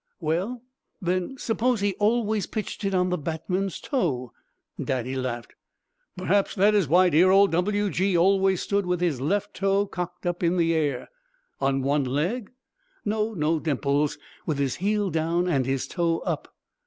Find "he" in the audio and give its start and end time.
1.81-1.93